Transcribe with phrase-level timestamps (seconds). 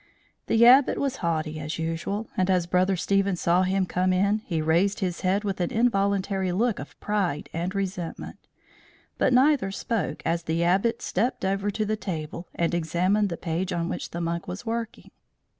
[0.47, 4.59] The Abbot was haughty, as usual, and, as Brother Stephen saw him come in, he
[4.59, 8.47] raised his head with an involuntary look of pride and resentment;
[9.19, 13.71] but neither spoke as the Abbot stepped over to the table, and examined the page
[13.71, 15.11] on which the monk was working.